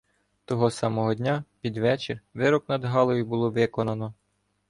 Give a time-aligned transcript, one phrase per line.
[0.45, 4.13] Того самого дня під вечір вирок над Галею було виконано.